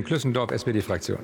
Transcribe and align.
Klüssendorf, 0.00 0.50
SPD-Fraktion. 0.52 1.18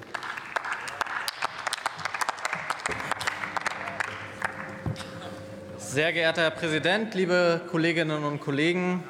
Sehr 5.78 6.12
geehrter 6.12 6.42
Herr 6.42 6.50
Präsident, 6.50 7.14
liebe 7.14 7.62
Kolleginnen 7.70 8.24
und 8.24 8.40
Kollegen! 8.42 9.02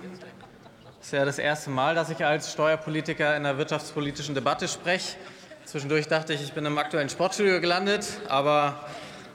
Es 1.01 1.07
ist 1.07 1.13
ja 1.13 1.25
das 1.25 1.41
erste 1.41 1.71
Mal, 1.71 1.97
dass 1.97 2.09
ich 2.09 2.25
als 2.25 2.53
Steuerpolitiker 2.53 3.37
in 3.37 3.43
der 3.43 3.59
wirtschaftspolitischen 3.59 4.37
Debatte 4.37 4.69
spreche. 4.69 5.17
Zwischendurch 5.65 6.07
dachte 6.07 6.35
ich, 6.35 6.43
ich 6.45 6.53
bin 6.53 6.65
im 6.65 6.79
aktuellen 6.79 7.09
Sportstudio 7.09 7.61
gelandet, 7.61 8.07
aber 8.29 8.87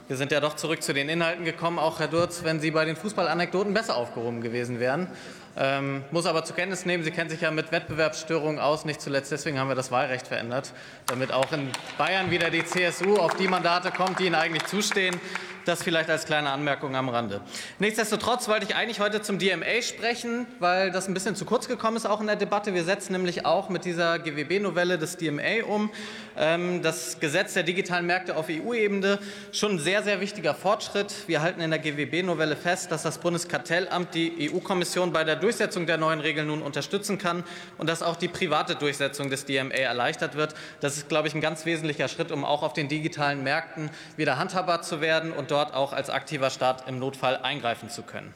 wir 0.08 0.16
sind 0.16 0.32
ja 0.32 0.40
doch 0.40 0.55
zurück 0.55 0.82
zu 0.84 0.94
den 0.94 1.10
Inhalten 1.10 1.44
gekommen. 1.44 1.80
Auch 1.80 2.00
Herr 2.00 2.08
Durz, 2.08 2.46
wenn 2.46 2.62
Sie 2.62 2.71
bei 2.71 2.86
den 2.86 2.96
Fußballanekdoten 2.96 3.74
besser 3.74 3.98
aufgehoben 3.98 4.40
gewesen 4.40 4.80
wären. 4.80 5.08
Ähm, 5.56 6.04
muss 6.10 6.26
aber 6.26 6.44
zur 6.46 6.56
Kenntnis 6.56 6.86
nehmen, 6.86 7.04
Sie 7.04 7.12
kennen 7.12 7.30
sich 7.30 7.42
ja 7.42 7.52
mit 7.52 7.72
Wettbewerbsstörungen 7.72 8.60
aus. 8.60 8.86
Nicht 8.86 9.02
zuletzt 9.02 9.32
deswegen 9.32 9.60
haben 9.60 9.68
wir 9.68 9.76
das 9.76 9.92
Wahlrecht 9.92 10.28
verändert, 10.28 10.74
damit 11.06 11.32
auch 11.32 11.52
in 11.52 11.70
Bayern 11.98 12.32
wieder 12.32 12.50
die 12.50 12.66
CSU 12.66 13.18
auf 13.18 13.36
die 13.36 13.48
Mandate 13.48 13.91
kommt, 13.91 14.20
die 14.20 14.26
ihnen 14.26 14.36
eigentlich 14.36 14.66
zustehen. 14.66 15.20
Das 15.66 15.81
vielleicht 15.81 16.09
als 16.09 16.26
kleine 16.26 16.49
Anmerkung 16.49 16.94
am 16.95 17.08
Rande. 17.08 17.40
Nichtsdestotrotz 17.80 18.49
wollte 18.49 18.66
ich 18.66 18.76
eigentlich 18.76 18.99
heute 18.99 19.21
zum 19.21 19.40
DMA 19.40 19.81
sprechen, 19.81 20.45
weil 20.59 20.91
das 20.91 21.08
ein 21.08 21.13
bisschen 21.13 21.38
zu 21.38 21.45
kurz 21.45 21.70
gekommen 21.70 21.95
ist, 21.95 22.05
auch 22.05 22.20
in 22.20 22.27
der 22.27 22.35
Debatte. 22.35 22.73
Wir 22.73 22.84
setzen 22.84 23.13
nämlich 23.13 23.45
auch 23.45 23.70
mit 23.70 23.85
dieser 23.85 24.20
GWB-Novelle 24.20 24.98
das 24.98 25.16
DMA 25.16 25.63
um. 25.66 25.90
Ähm, 26.35 26.81
das 26.81 27.20
Gesetz 27.21 27.54
der 27.54 27.63
digitalen 27.63 28.05
Märkte 28.05 28.35
auf 28.35 28.48
EU-Ebene 28.49 29.20
schon 29.54 29.73
ein 29.73 29.80
sehr, 29.80 30.04
sehr 30.04 30.20
wichtiger 30.20 30.54
Fortschritt. 30.54 31.13
Wir 31.27 31.41
halten 31.41 31.62
in 31.62 31.70
der 31.70 31.80
GWB-Novelle 31.80 32.57
fest, 32.57 32.91
dass 32.91 33.04
das 33.04 33.20
Bundeskartellamt 33.20 34.13
die 34.13 34.52
EU-Kommission 34.52 35.13
bei 35.13 35.23
der 35.23 35.38
Durchsetzung 35.38 35.85
der 35.85 35.98
neuen 35.98 36.20
Regeln 36.20 36.48
nun 36.48 36.62
unterstützen 36.62 37.18
kann 37.18 37.45
und 37.77 37.88
dass 37.88 38.04
auch 38.04 38.18
die 38.18 38.27
private 38.27 38.76
Durchsetzung 38.76 39.30
des 39.30 39.45
DMA 39.45 39.76
erleichtert 39.76 40.35
wird. 40.35 40.55
Das 40.82 40.98
ist, 40.98 41.07
glaube 41.07 41.30
ich, 41.30 41.35
ein 41.35 41.41
ganz 41.41 41.66
wesentlicher 41.66 42.09
Schritt, 42.09 42.34
um 42.34 42.43
auch 42.43 42.63
auf 42.63 42.73
den 42.73 42.90
digitalen 42.90 43.43
Märkten 43.43 43.90
wieder 44.18 44.38
handhabbar 44.38 44.82
zu 44.82 44.99
werden 44.99 45.32
und 45.32 45.52
dort 45.54 45.76
auch 45.76 45.93
als 45.93 46.09
aktiver 46.09 46.49
Staat 46.49 46.87
im 46.87 46.98
Notfall 46.98 47.37
eingreifen 47.37 47.87
zu 47.87 48.01
können. 48.01 48.34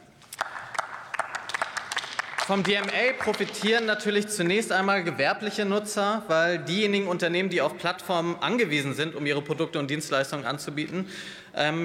Vom 2.46 2.62
DMA 2.62 3.12
profitieren 3.18 3.84
natürlich 3.84 4.28
zunächst 4.28 4.70
einmal 4.72 5.02
gewerbliche 5.02 5.64
Nutzer, 5.66 6.22
weil 6.28 6.60
diejenigen 6.60 7.08
Unternehmen, 7.08 7.50
die 7.50 7.60
auf 7.60 7.76
Plattformen 7.76 8.36
angewiesen 8.40 8.94
sind, 8.94 9.16
um 9.16 9.26
ihre 9.26 9.42
Produkte 9.42 9.80
und 9.80 9.90
Dienstleistungen 9.90 10.46
anzubieten, 10.46 11.08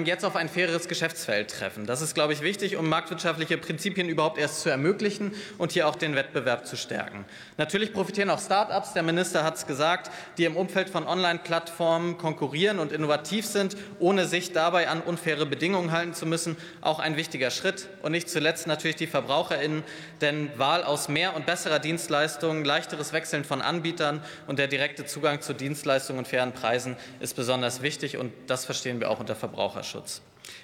jetzt 0.04 0.24
auf 0.24 0.36
ein 0.36 0.48
faires 0.48 0.86
Geschäftsfeld 0.86 1.50
treffen. 1.50 1.84
Das 1.84 2.00
ist, 2.00 2.14
glaube 2.14 2.32
ich, 2.32 2.42
wichtig, 2.42 2.76
um 2.76 2.88
marktwirtschaftliche 2.88 3.58
Prinzipien 3.58 4.08
überhaupt 4.08 4.38
erst 4.38 4.60
zu 4.60 4.68
ermöglichen 4.68 5.34
und 5.58 5.72
hier 5.72 5.88
auch 5.88 5.96
den 5.96 6.14
Wettbewerb 6.14 6.64
zu 6.64 6.76
stärken. 6.76 7.24
Natürlich 7.56 7.92
profitieren 7.92 8.30
auch 8.30 8.38
Start-ups, 8.38 8.92
der 8.92 9.02
Minister 9.02 9.42
hat 9.42 9.56
es 9.56 9.66
gesagt, 9.66 10.12
die 10.38 10.44
im 10.44 10.56
Umfeld 10.56 10.90
von 10.90 11.04
Online-Plattformen 11.08 12.18
konkurrieren 12.18 12.78
und 12.78 12.92
innovativ 12.92 13.46
sind, 13.46 13.76
ohne 13.98 14.26
sich 14.26 14.52
dabei 14.52 14.88
an 14.88 15.00
unfaire 15.00 15.44
Bedingungen 15.44 15.90
halten 15.90 16.14
zu 16.14 16.24
müssen. 16.24 16.56
Auch 16.80 17.00
ein 17.00 17.16
wichtiger 17.16 17.50
Schritt. 17.50 17.88
Und 18.02 18.12
nicht 18.12 18.28
zuletzt 18.28 18.68
natürlich 18.68 18.96
die 18.96 19.08
VerbraucherInnen, 19.08 19.82
denn 20.20 20.56
Wahl 20.56 20.84
aus 20.84 21.08
mehr 21.08 21.34
und 21.34 21.46
besserer 21.46 21.80
Dienstleistungen, 21.80 22.64
leichteres 22.64 23.12
Wechseln 23.12 23.42
von 23.42 23.60
Anbietern 23.60 24.22
und 24.46 24.60
der 24.60 24.68
direkte 24.68 25.04
Zugang 25.04 25.40
zu 25.40 25.52
Dienstleistungen 25.52 26.20
und 26.20 26.28
fairen 26.28 26.52
Preisen 26.52 26.96
ist 27.18 27.34
besonders 27.34 27.82
wichtig. 27.82 28.18
Und 28.18 28.32
das 28.46 28.64
verstehen 28.64 29.00
wir 29.00 29.10
auch 29.10 29.18
unter 29.18 29.34
Verbraucher. 29.34 29.63
Verbraucherschutz. 29.64 30.20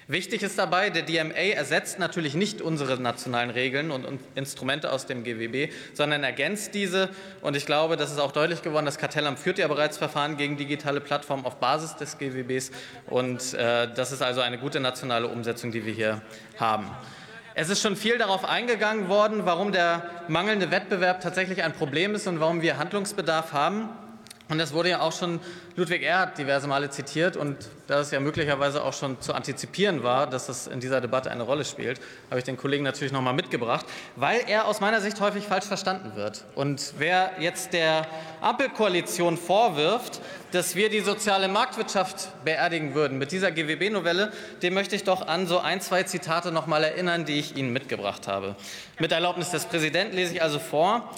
Wichtig 0.07 0.43
ist 0.43 0.59
dabei, 0.59 0.91
der 0.91 1.01
DMA 1.01 1.55
ersetzt 1.55 1.97
natürlich 1.97 2.35
nicht 2.35 2.61
unsere 2.61 3.01
nationalen 3.01 3.49
Regeln 3.49 3.89
und 3.89 4.19
Instrumente 4.35 4.91
aus 4.91 5.07
dem 5.07 5.23
GWB, 5.23 5.73
sondern 5.93 6.23
ergänzt 6.23 6.75
diese. 6.75 7.09
Und 7.41 7.55
ich 7.55 7.65
glaube, 7.65 7.97
das 7.97 8.11
ist 8.11 8.19
auch 8.19 8.31
deutlich 8.31 8.61
geworden. 8.61 8.85
Das 8.85 8.99
Kartellamt 8.99 9.39
führt 9.39 9.57
ja 9.57 9.67
bereits 9.67 9.97
Verfahren 9.97 10.37
gegen 10.37 10.55
digitale 10.55 11.01
Plattformen 11.01 11.45
auf 11.45 11.55
Basis 11.55 11.95
des 11.95 12.19
GWBs. 12.19 12.71
Und 13.07 13.55
äh, 13.55 13.91
das 13.91 14.11
ist 14.11 14.21
also 14.21 14.41
eine 14.41 14.59
gute 14.59 14.79
nationale 14.79 15.27
Umsetzung, 15.27 15.71
die 15.71 15.83
wir 15.83 15.93
hier 15.93 16.21
haben. 16.59 16.85
Es 17.55 17.69
ist 17.69 17.81
schon 17.81 17.95
viel 17.95 18.19
darauf 18.19 18.45
eingegangen 18.45 19.09
worden, 19.09 19.45
warum 19.45 19.71
der 19.71 20.03
mangelnde 20.27 20.69
Wettbewerb 20.69 21.21
tatsächlich 21.21 21.63
ein 21.63 21.73
Problem 21.73 22.13
ist 22.13 22.27
und 22.27 22.39
warum 22.39 22.61
wir 22.61 22.77
Handlungsbedarf 22.77 23.51
haben. 23.51 23.89
Und 24.51 24.57
das 24.57 24.73
wurde 24.73 24.89
ja 24.89 24.99
auch 24.99 25.13
schon 25.13 25.39
Ludwig 25.77 26.03
Erhard 26.03 26.37
diverse 26.37 26.67
Male 26.67 26.89
zitiert. 26.89 27.37
Und 27.37 27.55
da 27.87 28.01
es 28.01 28.11
ja 28.11 28.19
möglicherweise 28.19 28.83
auch 28.83 28.91
schon 28.91 29.19
zu 29.21 29.33
antizipieren 29.33 30.03
war, 30.03 30.27
dass 30.27 30.47
das 30.47 30.67
in 30.67 30.81
dieser 30.81 30.99
Debatte 30.99 31.31
eine 31.31 31.43
Rolle 31.43 31.63
spielt, 31.63 32.01
habe 32.29 32.37
ich 32.37 32.43
den 32.43 32.57
Kollegen 32.57 32.83
natürlich 32.83 33.13
noch 33.13 33.21
mal 33.21 33.31
mitgebracht, 33.31 33.85
weil 34.17 34.41
er 34.47 34.65
aus 34.65 34.81
meiner 34.81 34.99
Sicht 34.99 35.21
häufig 35.21 35.45
falsch 35.45 35.63
verstanden 35.63 36.17
wird. 36.17 36.43
Und 36.53 36.95
wer 36.97 37.31
jetzt 37.39 37.71
der 37.71 38.05
Ampelkoalition 38.41 39.37
vorwirft, 39.37 40.19
dass 40.51 40.75
wir 40.75 40.89
die 40.89 40.99
soziale 40.99 41.47
Marktwirtschaft 41.47 42.27
beerdigen 42.43 42.93
würden 42.93 43.17
mit 43.17 43.31
dieser 43.31 43.51
GWB-Novelle, 43.51 44.33
dem 44.63 44.73
möchte 44.73 44.97
ich 44.97 45.05
doch 45.05 45.25
an 45.25 45.47
so 45.47 45.59
ein, 45.59 45.79
zwei 45.79 46.03
Zitate 46.03 46.51
noch 46.51 46.67
mal 46.67 46.83
erinnern, 46.83 47.23
die 47.23 47.39
ich 47.39 47.55
Ihnen 47.55 47.71
mitgebracht 47.71 48.27
habe. 48.27 48.57
Mit 48.99 49.13
Erlaubnis 49.13 49.49
des 49.51 49.63
Präsidenten 49.63 50.13
lese 50.17 50.33
ich 50.33 50.41
also 50.41 50.59
vor. 50.59 51.09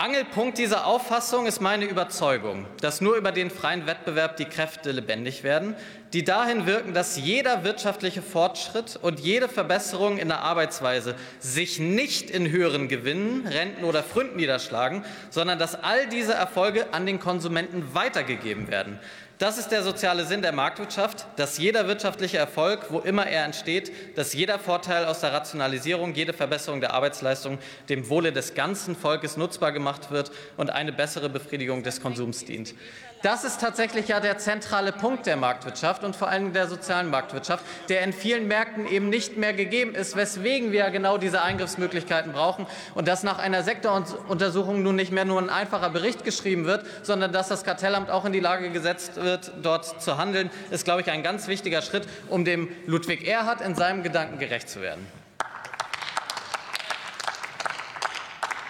Angelpunkt 0.00 0.58
dieser 0.58 0.86
Auffassung 0.86 1.46
ist 1.46 1.60
meine 1.60 1.84
Überzeugung, 1.84 2.66
dass 2.80 3.00
nur 3.00 3.16
über 3.16 3.32
den 3.32 3.50
freien 3.50 3.88
Wettbewerb 3.88 4.36
die 4.36 4.44
Kräfte 4.44 4.92
lebendig 4.92 5.42
werden, 5.42 5.74
die 6.12 6.22
dahin 6.22 6.66
wirken, 6.66 6.94
dass 6.94 7.16
jeder 7.16 7.64
wirtschaftliche 7.64 8.22
Fortschritt 8.22 8.96
und 9.02 9.18
jede 9.18 9.48
Verbesserung 9.48 10.18
in 10.18 10.28
der 10.28 10.42
Arbeitsweise 10.42 11.16
sich 11.40 11.80
nicht 11.80 12.30
in 12.30 12.48
höheren 12.48 12.86
Gewinnen, 12.86 13.44
Renten 13.44 13.82
oder 13.82 14.04
Fründen 14.04 14.36
niederschlagen, 14.36 15.04
sondern 15.30 15.58
dass 15.58 15.74
all 15.74 16.06
diese 16.06 16.32
Erfolge 16.32 16.92
an 16.92 17.04
den 17.04 17.18
Konsumenten 17.18 17.92
weitergegeben 17.92 18.68
werden. 18.68 19.00
Das 19.38 19.56
ist 19.56 19.68
der 19.68 19.84
soziale 19.84 20.24
Sinn 20.24 20.42
der 20.42 20.50
Marktwirtschaft, 20.50 21.28
dass 21.36 21.58
jeder 21.58 21.86
wirtschaftliche 21.86 22.38
Erfolg, 22.38 22.86
wo 22.88 22.98
immer 22.98 23.24
er 23.24 23.44
entsteht, 23.44 23.92
dass 24.16 24.32
jeder 24.32 24.58
Vorteil 24.58 25.04
aus 25.04 25.20
der 25.20 25.32
Rationalisierung, 25.32 26.12
jede 26.12 26.32
Verbesserung 26.32 26.80
der 26.80 26.92
Arbeitsleistung 26.92 27.58
dem 27.88 28.08
Wohle 28.08 28.32
des 28.32 28.54
ganzen 28.54 28.96
Volkes 28.96 29.36
nutzbar 29.36 29.70
gemacht 29.70 30.10
wird 30.10 30.32
und 30.56 30.70
eine 30.70 30.90
bessere 30.90 31.28
Befriedigung 31.28 31.84
des 31.84 32.00
Konsums 32.00 32.46
dient. 32.46 32.74
Das 33.22 33.44
ist 33.44 33.60
tatsächlich 33.60 34.08
ja 34.08 34.18
der 34.18 34.38
zentrale 34.38 34.92
Punkt 34.92 35.26
der 35.26 35.36
Marktwirtschaft 35.36 36.02
und 36.02 36.16
vor 36.16 36.28
allem 36.28 36.52
der 36.52 36.66
sozialen 36.68 37.08
Marktwirtschaft, 37.08 37.64
der 37.88 38.02
in 38.02 38.12
vielen 38.12 38.48
Märkten 38.48 38.86
eben 38.86 39.08
nicht 39.08 39.36
mehr 39.36 39.52
gegeben 39.52 39.94
ist, 39.94 40.16
weswegen 40.16 40.72
wir 40.72 40.90
genau 40.90 41.18
diese 41.18 41.42
Eingriffsmöglichkeiten 41.42 42.32
brauchen 42.32 42.66
und 42.94 43.06
dass 43.08 43.24
nach 43.24 43.38
einer 43.38 43.62
Sektoruntersuchung 43.62 44.82
nun 44.82 44.96
nicht 44.96 45.12
mehr 45.12 45.24
nur 45.24 45.40
ein 45.40 45.50
einfacher 45.50 45.90
Bericht 45.90 46.24
geschrieben 46.24 46.64
wird, 46.64 46.84
sondern 47.02 47.32
dass 47.32 47.48
das 47.48 47.64
Kartellamt 47.64 48.10
auch 48.10 48.24
in 48.24 48.32
die 48.32 48.40
Lage 48.40 48.70
gesetzt 48.70 49.16
wird, 49.16 49.27
dort 49.36 50.02
zu 50.02 50.16
handeln, 50.16 50.50
ist, 50.70 50.84
glaube 50.84 51.02
ich, 51.02 51.10
ein 51.10 51.22
ganz 51.22 51.48
wichtiger 51.48 51.82
Schritt, 51.82 52.08
um 52.28 52.44
dem 52.44 52.68
Ludwig 52.86 53.26
Erhard 53.26 53.60
in 53.60 53.74
seinem 53.74 54.02
Gedanken 54.02 54.38
gerecht 54.38 54.68
zu 54.68 54.80
werden. 54.80 55.06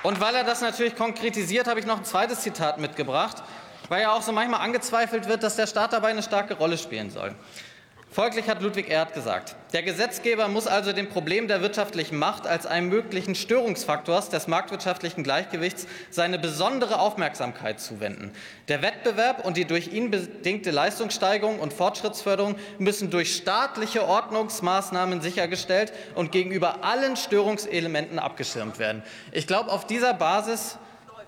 Und 0.03 0.21
weil 0.21 0.35
er 0.35 0.45
das 0.45 0.61
natürlich 0.61 0.97
konkretisiert, 0.97 1.67
habe 1.67 1.81
ich 1.81 1.87
noch 1.87 1.99
ein 1.99 2.05
zweites 2.05 2.41
Zitat 2.41 2.79
mitgebracht 2.79 3.43
weil 3.89 4.03
ja 4.03 4.13
auch 4.13 4.23
so 4.23 4.33
manchmal 4.33 4.61
angezweifelt 4.61 5.29
wird, 5.29 5.43
dass 5.43 5.57
der 5.57 5.67
Staat 5.67 5.93
dabei 5.93 6.09
eine 6.09 6.23
starke 6.23 6.55
Rolle 6.55 6.79
spielen 6.79 7.11
soll. 7.11 7.35
Folglich 8.19 8.49
hat 8.49 8.63
Ludwig 8.63 8.91
Erhard 8.91 9.15
gesagt, 9.15 9.55
der 9.73 9.85
Gesetzgeber 9.85 10.49
muss 10.49 10.67
also 10.67 10.93
dem 10.93 11.09
Problem 11.09 11.47
der 11.47 11.63
wirtschaftlichen 11.63 12.19
Macht 12.19 12.49
als 12.49 12.67
einem 12.67 12.89
möglichen 12.89 13.37
Störungsfaktors 13.37 14.29
des 14.29 14.49
marktwirtschaftlichen 14.49 15.23
Gleichgewichts 15.23 15.87
seine 16.11 16.41
besondere 16.41 16.99
Aufmerksamkeit 16.99 17.79
zuwenden. 17.79 18.33
Der 18.67 18.83
Wettbewerb 18.83 19.47
und 19.47 19.57
die 19.57 19.67
durch 19.67 19.93
ihn 19.93 20.11
bedingte 20.11 20.73
Leistungssteigerung 20.73 21.61
und 21.61 21.73
Fortschrittsförderung 21.73 22.57
müssen 22.81 23.11
durch 23.11 23.37
staatliche 23.37 24.05
Ordnungsmaßnahmen 24.05 25.21
sichergestellt 25.21 25.93
und 26.17 26.33
gegenüber 26.33 26.83
allen 26.83 27.17
Störungselementen 27.17 28.19
abgeschirmt 28.19 28.81
werden. 28.81 29.05
Ich 29.31 29.47
glaube, 29.47 29.71
auf 29.71 29.87
dieser 29.87 30.13
Basis 30.13 30.77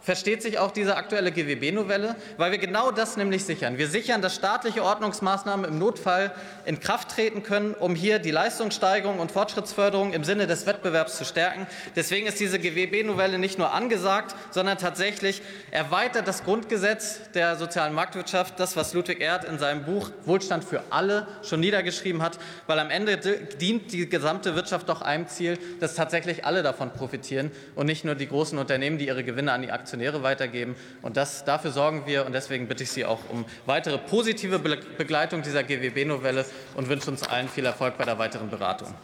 versteht 0.00 0.43
sich 0.43 0.59
auch 0.59 0.71
diese 0.71 0.97
aktuelle 0.97 1.31
GWB-Novelle, 1.31 2.16
weil 2.37 2.50
wir 2.53 2.59
genau 2.59 2.91
das 2.91 3.16
nämlich 3.16 3.44
sichern. 3.44 3.79
Wir 3.79 3.88
sichern, 3.88 4.23
dass 4.23 4.35
staatliche 4.35 4.82
Ordnungsmaßnahmen 4.82 5.67
im 5.67 5.79
Notfall 5.79 6.32
in 6.64 6.81
Kraft 6.81 7.11
treten 7.11 7.43
können, 7.43 7.75
um 7.75 7.94
hier 7.94 8.19
die 8.19 8.31
Leistungssteigerung 8.31 9.19
und 9.19 9.31
Fortschrittsförderung 9.31 10.12
im 10.12 10.25
Sinne 10.25 10.47
des 10.47 10.67
Wettbewerbs 10.67 11.19
zu 11.19 11.25
stärken. 11.25 11.67
Deswegen 11.97 12.26
ist 12.26 12.41
diese 12.41 12.58
GWB-Novelle 12.58 13.38
nicht 13.38 13.58
nur 13.58 13.73
angesagt, 13.73 14.35
sondern 14.50 14.79
tatsächlich 14.79 15.43
erweitert 15.70 16.26
das 16.26 16.44
Grundgesetz 16.44 17.20
der 17.35 17.56
sozialen 17.56 17.94
Marktwirtschaft, 17.94 18.58
das, 18.58 18.76
was 18.76 18.94
Ludwig 18.94 19.20
Erhard 19.20 19.44
in 19.44 19.58
seinem 19.58 19.85
Buch 19.85 20.11
Wohlstand 20.25 20.64
für 20.64 20.82
alle 20.91 21.26
schon 21.43 21.61
niedergeschrieben 21.61 22.23
hat, 22.23 22.38
weil 22.67 22.79
am 22.79 22.91
Ende 22.91 23.19
dient 23.61 23.93
die 23.93 24.08
gesamte 24.08 24.55
Wirtschaft 24.55 24.88
doch 24.88 25.03
einem 25.03 25.29
Ziel, 25.29 25.58
dass 25.79 25.94
tatsächlich 25.94 26.44
alle 26.44 26.62
davon 26.62 26.93
profitieren 26.93 27.50
und 27.75 27.87
nicht 27.87 28.05
nur 28.05 28.14
die 28.14 28.29
großen 28.29 28.58
Unternehmen, 28.58 28.99
die 28.99 29.06
ihre 29.06 29.25
Gewinne 29.25 29.53
an 29.53 29.62
die 29.62 29.70
Aktionäre 29.70 29.89
Aktionäre 29.90 30.22
weitergeben. 30.22 30.76
Und 31.02 31.16
das, 31.16 31.44
dafür 31.44 31.72
sorgen 31.72 32.04
wir. 32.06 32.25
Und 32.25 32.32
deswegen 32.32 32.69
bitte 32.69 32.84
ich 32.84 32.90
Sie 32.92 33.04
auch 33.04 33.19
um 33.28 33.44
weitere 33.66 33.98
positive 33.98 34.60
Begleitung 34.60 35.42
dieser 35.42 35.64
GWB-Novelle 35.64 36.44
und 36.76 36.88
wünsche 36.88 37.10
uns 37.10 37.25
allen 37.25 37.48
viel 37.48 37.66
Erfolg 37.66 37.98
bei 37.98 38.04
der 38.04 38.16
weiteren 38.16 38.48
Beratung. 38.48 38.94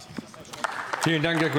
Vielen 1.03 1.23
Dank, 1.23 1.41
Herr 1.41 1.51
Kollege. 1.51 1.55